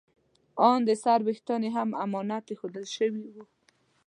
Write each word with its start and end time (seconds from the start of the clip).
ان 0.69 0.79
د 0.87 0.89
سر 1.03 1.19
ویښتان 1.27 1.61
یې 1.65 1.71
هم 1.77 1.89
امانت 2.05 2.45
ایښودل 2.49 2.85
شوي 2.95 3.23
وو. 3.33 3.43